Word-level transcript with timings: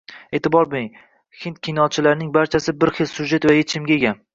E`tibor 0.37 0.71
bering, 0.71 0.87
hind 1.43 1.61
kinolarining 1.69 2.35
barchasi 2.41 2.79
bir 2.83 2.97
xil 3.01 3.15
syujet 3.17 3.51
va 3.53 3.61
echimga 3.65 3.99
ega 4.03 4.21